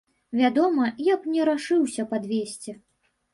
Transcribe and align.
Вядома, 0.37 0.87
я 1.11 1.17
б 1.25 1.33
не 1.35 1.43
рашыўся 1.51 2.07
падвесці. 2.15 2.77